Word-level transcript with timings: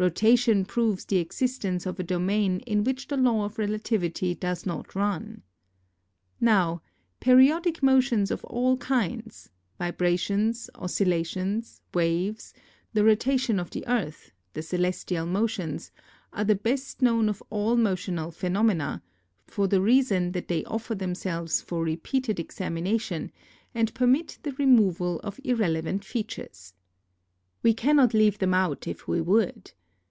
Rotation 0.00 0.64
proves 0.64 1.04
the 1.04 1.18
existence 1.18 1.84
of 1.84 2.00
a 2.00 2.02
domain 2.02 2.60
in 2.60 2.84
which 2.84 3.08
the 3.08 3.18
law 3.18 3.44
of 3.44 3.58
relativity 3.58 4.34
does 4.34 4.64
not 4.64 4.94
run. 4.94 5.42
Now, 6.40 6.80
periodic 7.20 7.82
motions 7.82 8.30
of 8.30 8.42
all 8.46 8.78
kinds, 8.78 9.50
vibrations, 9.78 10.70
oscillations, 10.74 11.82
waves, 11.92 12.54
the 12.94 13.04
rotation 13.04 13.60
of 13.60 13.68
the 13.68 13.86
Earth, 13.86 14.32
the 14.54 14.62
celestial 14.62 15.26
motions, 15.26 15.92
are 16.32 16.44
the 16.44 16.54
best 16.54 17.02
known 17.02 17.28
of 17.28 17.42
all 17.50 17.76
motional 17.76 18.32
phenomena, 18.32 19.02
for 19.46 19.68
the 19.68 19.82
reason 19.82 20.32
that 20.32 20.48
they 20.48 20.64
offer 20.64 20.94
themselves 20.94 21.60
for 21.60 21.84
repeated 21.84 22.40
examination 22.40 23.30
and 23.74 23.92
permit 23.92 24.38
the 24.44 24.52
removal 24.54 25.20
of 25.20 25.38
irrelevant 25.44 26.06
features. 26.06 26.72
We 27.62 27.74
cannot 27.74 28.14
leave 28.14 28.38
them 28.38 28.54
out 28.54 28.88
if 28.88 29.06
we 29.06 29.20
would. 29.20 29.72